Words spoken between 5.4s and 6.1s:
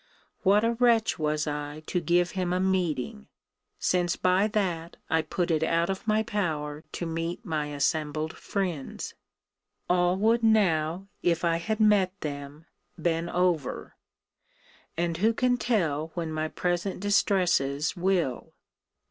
it out of